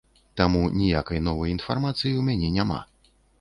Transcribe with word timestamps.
Таму 0.39 0.61
ніякай 0.77 1.21
новай 1.27 1.53
інфармацыі 1.57 2.01
ў 2.15 2.21
мяне 2.31 2.49
няма. 2.57 2.81